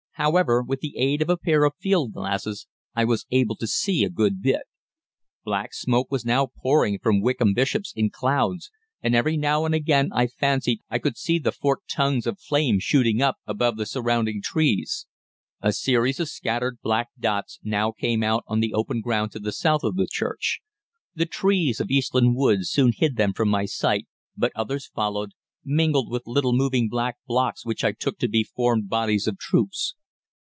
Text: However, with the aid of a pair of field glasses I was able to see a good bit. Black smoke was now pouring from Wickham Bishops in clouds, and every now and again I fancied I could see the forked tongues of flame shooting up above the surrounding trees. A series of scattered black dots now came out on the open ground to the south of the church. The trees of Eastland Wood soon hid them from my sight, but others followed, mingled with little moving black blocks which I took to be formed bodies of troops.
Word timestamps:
However, 0.15 0.61
with 0.61 0.81
the 0.81 0.95
aid 0.97 1.23
of 1.23 1.29
a 1.29 1.37
pair 1.37 1.63
of 1.63 1.73
field 1.79 2.13
glasses 2.13 2.67
I 2.93 3.05
was 3.05 3.25
able 3.31 3.55
to 3.55 3.65
see 3.65 4.03
a 4.03 4.09
good 4.09 4.39
bit. 4.39 4.61
Black 5.43 5.73
smoke 5.73 6.11
was 6.11 6.23
now 6.23 6.49
pouring 6.61 6.99
from 6.99 7.21
Wickham 7.21 7.55
Bishops 7.55 7.91
in 7.95 8.11
clouds, 8.11 8.69
and 9.01 9.15
every 9.15 9.35
now 9.35 9.65
and 9.65 9.73
again 9.73 10.09
I 10.13 10.27
fancied 10.27 10.81
I 10.91 10.99
could 10.99 11.17
see 11.17 11.39
the 11.39 11.51
forked 11.51 11.89
tongues 11.89 12.27
of 12.27 12.39
flame 12.39 12.77
shooting 12.79 13.19
up 13.19 13.37
above 13.47 13.77
the 13.77 13.85
surrounding 13.87 14.43
trees. 14.43 15.07
A 15.59 15.73
series 15.73 16.19
of 16.19 16.29
scattered 16.29 16.77
black 16.83 17.07
dots 17.19 17.57
now 17.63 17.91
came 17.91 18.21
out 18.21 18.43
on 18.45 18.59
the 18.59 18.75
open 18.75 19.01
ground 19.01 19.31
to 19.31 19.39
the 19.39 19.51
south 19.53 19.81
of 19.83 19.95
the 19.95 20.05
church. 20.07 20.59
The 21.15 21.25
trees 21.25 21.79
of 21.79 21.89
Eastland 21.89 22.35
Wood 22.35 22.67
soon 22.67 22.91
hid 22.95 23.15
them 23.15 23.33
from 23.33 23.49
my 23.49 23.65
sight, 23.65 24.05
but 24.37 24.51
others 24.55 24.85
followed, 24.85 25.31
mingled 25.65 26.11
with 26.11 26.27
little 26.27 26.53
moving 26.53 26.89
black 26.89 27.15
blocks 27.25 27.65
which 27.65 27.83
I 27.83 27.91
took 27.91 28.19
to 28.19 28.27
be 28.27 28.43
formed 28.43 28.87
bodies 28.87 29.25
of 29.25 29.39
troops. 29.39 29.95